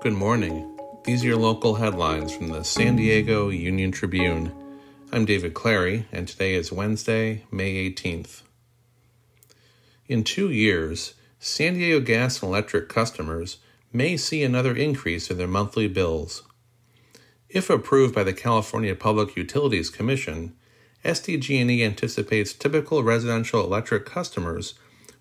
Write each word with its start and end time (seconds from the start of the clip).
Good 0.00 0.14
morning. 0.14 0.78
These 1.04 1.24
are 1.24 1.26
your 1.26 1.36
local 1.36 1.74
headlines 1.74 2.34
from 2.34 2.48
the 2.48 2.64
San 2.64 2.96
Diego 2.96 3.50
Union 3.50 3.92
Tribune. 3.92 4.50
I'm 5.12 5.26
David 5.26 5.52
Clary, 5.52 6.06
and 6.10 6.26
today 6.26 6.54
is 6.54 6.72
Wednesday, 6.72 7.44
May 7.50 7.90
18th. 7.90 8.40
In 10.08 10.24
two 10.24 10.50
years, 10.50 11.12
San 11.38 11.74
Diego 11.74 12.00
Gas 12.00 12.40
and 12.40 12.48
Electric 12.48 12.88
customers 12.88 13.58
may 13.92 14.16
see 14.16 14.42
another 14.42 14.74
increase 14.74 15.30
in 15.30 15.36
their 15.36 15.46
monthly 15.46 15.86
bills. 15.86 16.44
If 17.50 17.68
approved 17.68 18.14
by 18.14 18.24
the 18.24 18.32
California 18.32 18.94
Public 18.94 19.36
Utilities 19.36 19.90
Commission, 19.90 20.56
SDG&E 21.04 21.84
anticipates 21.84 22.54
typical 22.54 23.02
residential 23.02 23.62
electric 23.62 24.06
customers 24.06 24.72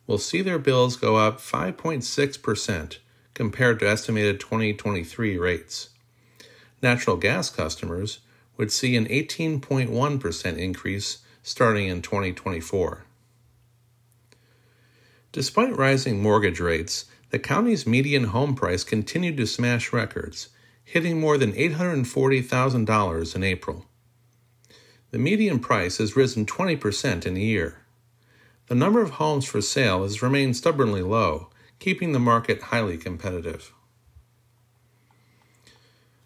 will 0.07 0.17
see 0.17 0.41
their 0.41 0.57
bills 0.57 0.95
go 0.95 1.17
up 1.17 1.39
5.6% 1.39 2.97
compared 3.39 3.79
to 3.79 3.87
estimated 3.87 4.37
2023 4.37 5.37
rates. 5.37 5.91
Natural 6.81 7.15
gas 7.15 7.49
customers 7.49 8.19
would 8.57 8.69
see 8.69 8.97
an 8.97 9.05
18.1% 9.05 10.57
increase 10.57 11.19
starting 11.41 11.87
in 11.87 12.01
2024. 12.01 13.05
Despite 15.31 15.77
rising 15.77 16.21
mortgage 16.21 16.59
rates, 16.59 17.05
the 17.29 17.39
county's 17.39 17.87
median 17.87 18.25
home 18.25 18.55
price 18.55 18.83
continued 18.83 19.37
to 19.37 19.47
smash 19.47 19.93
records, 19.93 20.49
hitting 20.83 21.17
more 21.17 21.37
than 21.37 21.53
$840,000 21.53 23.35
in 23.37 23.43
April. 23.43 23.85
The 25.11 25.17
median 25.17 25.59
price 25.59 25.99
has 25.99 26.17
risen 26.17 26.45
20% 26.45 27.25
in 27.25 27.37
a 27.37 27.39
year. 27.39 27.85
The 28.67 28.75
number 28.75 29.01
of 29.01 29.11
homes 29.11 29.45
for 29.45 29.61
sale 29.61 30.03
has 30.03 30.21
remained 30.21 30.57
stubbornly 30.57 31.03
low, 31.03 31.47
keeping 31.79 32.11
the 32.11 32.19
market 32.19 32.61
highly 32.63 32.97
competitive. 32.97 33.73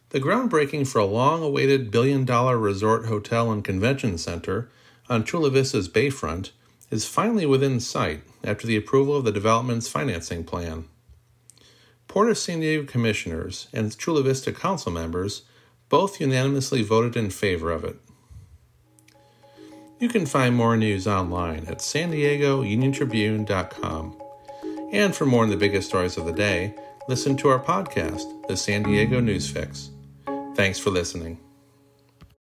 The 0.10 0.20
groundbreaking 0.20 0.88
for 0.88 1.00
a 1.00 1.06
long 1.06 1.42
awaited 1.42 1.90
billion 1.90 2.26
dollar 2.26 2.58
resort 2.58 3.06
hotel 3.06 3.52
and 3.52 3.64
convention 3.64 4.18
center 4.18 4.70
on 5.10 5.23
Chula 5.23 5.50
Vista's 5.50 5.90
bayfront 5.90 6.52
is 6.92 7.08
finally 7.08 7.45
within 7.45 7.80
sight 7.80 8.22
after 8.44 8.68
the 8.68 8.76
approval 8.76 9.16
of 9.16 9.26
the 9.26 9.32
development's 9.32 9.88
financing 9.88 10.44
plan. 10.44 10.86
Port 12.08 12.30
of 12.30 12.38
San 12.38 12.60
Diego 12.60 12.86
commissioners 12.86 13.67
and 13.73 13.98
Chula 13.98 14.22
Vista 14.22 14.52
council 14.52 14.92
members 14.92 15.44
both 15.90 16.22
unanimously 16.22 16.84
voted 16.84 17.16
in 17.16 17.30
favor 17.30 17.72
of 17.72 17.84
it. 17.84 17.98
You 20.00 20.10
can 20.10 20.26
find 20.26 20.56
more 20.56 20.76
news 20.76 21.08
online 21.08 21.66
at 21.67 21.82
san 21.82 22.12
diego 22.12 22.62
uniontribune.com. 22.62 24.23
And 24.94 25.16
for 25.16 25.25
more 25.25 25.41
on 25.41 25.49
the 25.49 25.58
biggest 25.58 25.89
stories 25.89 26.17
of 26.17 26.25
the 26.25 26.31
day, 26.31 26.75
listen 27.09 27.36
to 27.38 27.49
our 27.49 27.59
podcast, 27.59 28.47
The 28.47 28.55
San 28.55 28.83
Diego 28.83 29.19
News 29.19 29.49
Fix. 29.49 29.89
Thanks 30.55 30.77
for 30.77 30.91
listening. 30.91 31.39